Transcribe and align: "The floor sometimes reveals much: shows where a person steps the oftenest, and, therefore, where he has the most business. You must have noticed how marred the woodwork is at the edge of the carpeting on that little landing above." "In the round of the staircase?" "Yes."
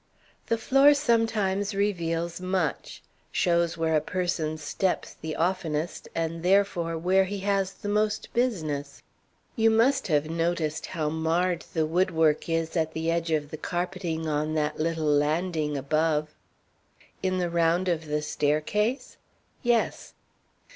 "The 0.47 0.57
floor 0.57 0.95
sometimes 0.95 1.75
reveals 1.75 2.41
much: 2.41 3.03
shows 3.31 3.77
where 3.77 3.95
a 3.95 4.01
person 4.01 4.57
steps 4.57 5.13
the 5.13 5.35
oftenest, 5.35 6.09
and, 6.15 6.41
therefore, 6.41 6.97
where 6.97 7.25
he 7.25 7.37
has 7.41 7.71
the 7.73 7.87
most 7.87 8.33
business. 8.33 9.03
You 9.55 9.69
must 9.69 10.07
have 10.07 10.27
noticed 10.27 10.87
how 10.87 11.09
marred 11.09 11.65
the 11.75 11.85
woodwork 11.85 12.49
is 12.49 12.75
at 12.75 12.93
the 12.93 13.11
edge 13.11 13.29
of 13.29 13.51
the 13.51 13.57
carpeting 13.57 14.27
on 14.27 14.55
that 14.55 14.79
little 14.79 15.05
landing 15.05 15.77
above." 15.77 16.33
"In 17.21 17.37
the 17.37 17.51
round 17.51 17.87
of 17.87 18.07
the 18.07 18.23
staircase?" 18.23 19.17
"Yes." 19.61 20.13